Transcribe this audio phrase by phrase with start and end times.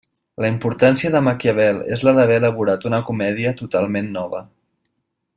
[0.43, 4.41] La importància de Maquiavel és la d'haver elaborat una comèdia totalment nova.